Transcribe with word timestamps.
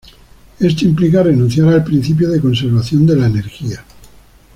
Esto 0.59 0.85
implica 0.85 1.21
renunciar 1.21 1.67
al 1.67 1.83
principio 1.83 2.27
de 2.29 2.41
conservación 2.41 3.05
de 3.05 3.15
la 3.15 3.27
energía. 3.27 3.85